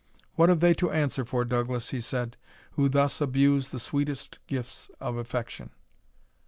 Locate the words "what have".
0.33-0.61